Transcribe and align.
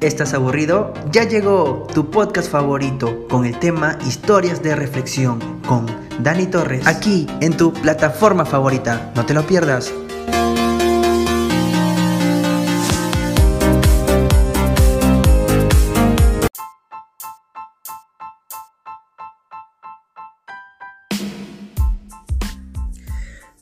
¿Estás 0.00 0.32
aburrido? 0.32 0.94
Ya 1.12 1.24
llegó 1.24 1.86
tu 1.92 2.10
podcast 2.10 2.50
favorito 2.50 3.28
con 3.28 3.44
el 3.44 3.58
tema 3.58 3.98
Historias 4.08 4.62
de 4.62 4.74
Reflexión 4.74 5.60
con 5.68 5.84
Dani 6.22 6.46
Torres. 6.46 6.86
Aquí 6.86 7.26
en 7.42 7.54
tu 7.54 7.70
plataforma 7.74 8.46
favorita. 8.46 9.12
No 9.14 9.26
te 9.26 9.34
lo 9.34 9.46
pierdas. 9.46 9.92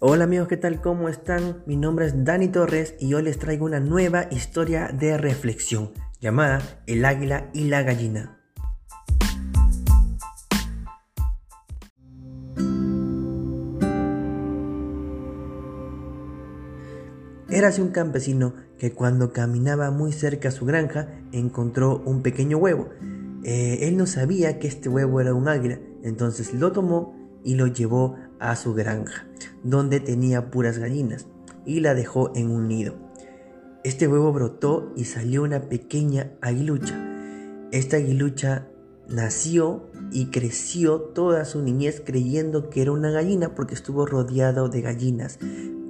Hola 0.00 0.24
amigos, 0.24 0.48
¿qué 0.48 0.58
tal? 0.58 0.82
¿Cómo 0.82 1.08
están? 1.08 1.62
Mi 1.64 1.76
nombre 1.76 2.04
es 2.04 2.24
Dani 2.26 2.48
Torres 2.48 2.94
y 3.00 3.14
hoy 3.14 3.22
les 3.22 3.38
traigo 3.38 3.64
una 3.64 3.80
nueva 3.80 4.26
historia 4.30 4.88
de 4.92 5.16
reflexión 5.16 5.92
llamada 6.20 6.82
El 6.86 7.04
águila 7.04 7.50
y 7.52 7.64
la 7.64 7.82
gallina. 7.82 8.32
Érase 17.48 17.80
un 17.80 17.88
campesino 17.88 18.54
que 18.76 18.92
cuando 18.92 19.32
caminaba 19.32 19.90
muy 19.90 20.12
cerca 20.12 20.48
a 20.48 20.52
su 20.52 20.66
granja 20.66 21.08
encontró 21.32 22.02
un 22.04 22.22
pequeño 22.22 22.58
huevo. 22.58 22.90
Eh, 23.44 23.88
él 23.88 23.96
no 23.96 24.06
sabía 24.06 24.58
que 24.58 24.68
este 24.68 24.88
huevo 24.88 25.20
era 25.20 25.32
un 25.32 25.48
águila, 25.48 25.78
entonces 26.02 26.52
lo 26.52 26.72
tomó 26.72 27.16
y 27.44 27.54
lo 27.54 27.68
llevó 27.68 28.16
a 28.40 28.56
su 28.56 28.74
granja, 28.74 29.26
donde 29.62 30.00
tenía 30.00 30.50
puras 30.50 30.78
gallinas, 30.78 31.28
y 31.64 31.80
la 31.80 31.94
dejó 31.94 32.32
en 32.34 32.50
un 32.50 32.66
nido. 32.66 33.05
Este 33.86 34.08
huevo 34.08 34.32
brotó 34.32 34.92
y 34.96 35.04
salió 35.04 35.44
una 35.44 35.68
pequeña 35.68 36.32
aguilucha. 36.40 36.98
Esta 37.70 37.98
aguilucha 37.98 38.66
nació 39.08 39.86
y 40.10 40.32
creció 40.32 41.00
toda 41.00 41.44
su 41.44 41.62
niñez 41.62 42.02
creyendo 42.04 42.68
que 42.68 42.82
era 42.82 42.90
una 42.90 43.12
gallina 43.12 43.54
porque 43.54 43.74
estuvo 43.74 44.04
rodeado 44.04 44.68
de 44.68 44.80
gallinas. 44.80 45.38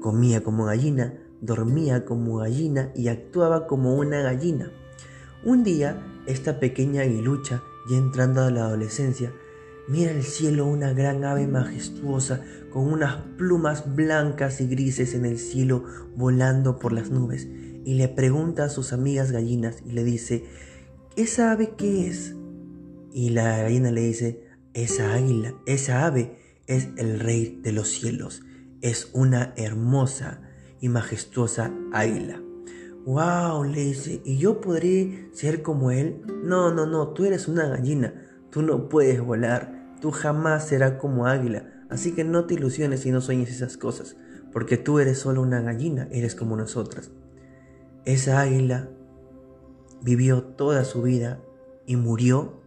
Comía 0.00 0.42
como 0.42 0.64
gallina, 0.64 1.18
dormía 1.42 2.06
como 2.06 2.38
gallina 2.38 2.90
y 2.94 3.08
actuaba 3.08 3.66
como 3.66 3.94
una 3.94 4.22
gallina. 4.22 4.72
Un 5.44 5.62
día, 5.62 6.02
esta 6.24 6.60
pequeña 6.60 7.02
aguilucha, 7.02 7.62
ya 7.90 7.98
entrando 7.98 8.40
a 8.40 8.50
la 8.50 8.64
adolescencia, 8.64 9.34
Mira 9.88 10.12
el 10.12 10.22
cielo 10.22 10.64
una 10.64 10.92
gran 10.92 11.24
ave 11.24 11.48
majestuosa 11.48 12.40
con 12.70 12.90
unas 12.90 13.16
plumas 13.36 13.96
blancas 13.96 14.60
y 14.60 14.68
grises 14.68 15.12
en 15.12 15.26
el 15.26 15.38
cielo 15.38 15.82
volando 16.14 16.78
por 16.78 16.92
las 16.92 17.10
nubes 17.10 17.48
y 17.84 17.94
le 17.94 18.08
pregunta 18.08 18.64
a 18.64 18.68
sus 18.68 18.92
amigas 18.92 19.32
gallinas 19.32 19.82
y 19.84 19.92
le 19.92 20.04
dice, 20.04 20.44
¿esa 21.16 21.52
ave 21.52 21.74
qué 21.76 22.06
es? 22.06 22.34
Y 23.12 23.30
la 23.30 23.58
gallina 23.58 23.90
le 23.90 24.02
dice, 24.02 24.44
esa 24.74 25.14
águila, 25.14 25.54
esa 25.66 26.06
ave 26.06 26.38
es 26.66 26.88
el 26.96 27.20
rey 27.20 27.60
de 27.62 27.72
los 27.72 27.88
cielos, 27.88 28.42
es 28.80 29.10
una 29.12 29.52
hermosa 29.56 30.42
y 30.80 30.88
majestuosa 30.88 31.72
águila. 31.92 32.42
¡Wow! 33.04 33.64
le 33.64 33.84
dice, 33.84 34.22
¿y 34.24 34.38
yo 34.38 34.60
podré 34.60 35.28
ser 35.32 35.62
como 35.62 35.90
él? 35.90 36.22
No, 36.44 36.72
no, 36.72 36.86
no, 36.86 37.08
tú 37.08 37.24
eres 37.24 37.48
una 37.48 37.66
gallina 37.66 38.14
Tú 38.52 38.60
no 38.60 38.90
puedes 38.90 39.18
volar, 39.22 39.96
tú 40.02 40.10
jamás 40.10 40.68
serás 40.68 40.98
como 41.00 41.26
águila, 41.26 41.72
así 41.88 42.12
que 42.12 42.22
no 42.22 42.44
te 42.44 42.52
ilusiones 42.52 43.06
y 43.06 43.10
no 43.10 43.22
sueñes 43.22 43.48
esas 43.48 43.78
cosas, 43.78 44.14
porque 44.52 44.76
tú 44.76 44.98
eres 44.98 45.20
solo 45.20 45.40
una 45.40 45.62
gallina, 45.62 46.06
eres 46.10 46.34
como 46.34 46.54
nosotras. 46.54 47.10
Esa 48.04 48.40
águila 48.40 48.88
vivió 50.02 50.42
toda 50.42 50.84
su 50.84 51.02
vida 51.02 51.40
y 51.86 51.94
murió 51.94 52.60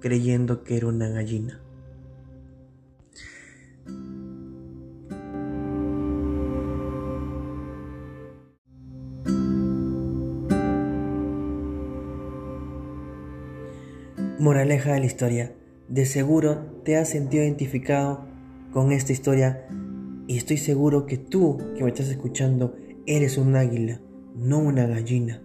creyendo 0.00 0.64
que 0.64 0.76
era 0.76 0.88
una 0.88 1.08
gallina. 1.08 1.60
Moraleja 14.40 14.94
de 14.94 14.98
la 14.98 15.06
historia. 15.06 15.52
De 15.88 16.04
seguro 16.04 16.80
te 16.84 16.96
has 16.96 17.08
sentido 17.08 17.44
identificado 17.44 18.26
con 18.72 18.90
esta 18.90 19.12
historia 19.12 19.68
y 20.26 20.36
estoy 20.36 20.56
seguro 20.56 21.06
que 21.06 21.18
tú 21.18 21.58
que 21.76 21.84
me 21.84 21.90
estás 21.90 22.08
escuchando 22.08 22.74
eres 23.06 23.38
un 23.38 23.54
águila, 23.54 24.00
no 24.34 24.58
una 24.58 24.86
gallina. 24.86 25.42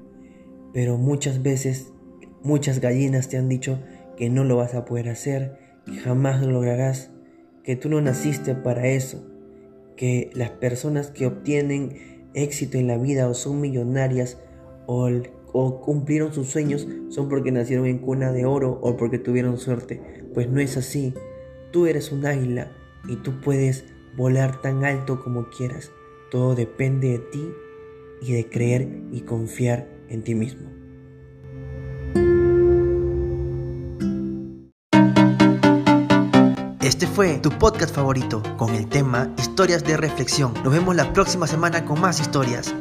Pero 0.74 0.98
muchas 0.98 1.42
veces, 1.44 1.94
muchas 2.44 2.80
gallinas 2.80 3.30
te 3.30 3.38
han 3.38 3.50
dicho 3.50 3.80
que 4.16 4.30
no 4.30 4.44
lo 4.44 4.58
vas 4.58 4.76
a 4.76 4.86
poder 4.86 5.10
hacer, 5.10 5.58
que 5.86 5.98
jamás 5.98 6.42
lo 6.42 6.52
lograrás, 6.52 7.12
que 7.64 7.76
tú 7.76 7.90
no 7.90 8.02
naciste 8.02 8.56
para 8.56 8.88
eso, 8.88 9.26
que 9.96 10.30
las 10.34 10.52
personas 10.52 11.12
que 11.12 11.26
obtienen 11.26 12.30
éxito 12.34 12.78
en 12.78 12.88
la 12.88 12.98
vida 12.98 13.28
o 13.28 13.34
son 13.34 13.62
millonarias 13.62 14.38
o 14.86 15.10
o 15.54 15.82
cumplieron 15.82 16.34
sus 16.34 16.50
sueños 16.50 16.88
son 17.10 17.30
porque 17.30 17.52
nacieron 17.52 17.88
en 17.88 18.00
cuna 18.00 18.32
de 18.32 18.46
oro 18.46 18.80
o 18.84 18.96
porque 18.96 19.18
tuvieron 19.18 19.58
suerte. 19.58 20.02
Pues 20.34 20.50
no 20.50 20.60
es 20.60 20.78
así. 20.78 21.14
Tú 21.72 21.88
eres 21.88 22.12
un 22.12 22.26
águila 22.26 22.72
y 23.08 23.16
tú 23.18 23.42
puedes 23.42 23.86
volar 24.16 24.62
tan 24.62 24.86
alto 24.86 25.20
como 25.24 25.50
quieras. 25.50 25.92
Todo 26.30 26.54
depende 26.54 27.10
de 27.10 27.20
ti 27.20 27.52
y 28.22 28.34
de 28.34 28.50
creer 28.50 28.88
y 29.12 29.22
confiar 29.22 29.88
en 30.10 30.24
ti 30.24 30.36
mismo. 30.36 30.78
Este 36.82 37.06
fue 37.06 37.38
tu 37.40 37.50
podcast 37.50 37.94
favorito 37.94 38.42
con 38.58 38.74
el 38.74 38.88
tema 38.88 39.34
Historias 39.38 39.84
de 39.84 39.98
Reflexión. 39.98 40.54
Nos 40.64 40.72
vemos 40.72 40.96
la 40.96 41.12
próxima 41.12 41.46
semana 41.46 41.84
con 41.84 42.00
más 42.00 42.22
historias. 42.22 42.74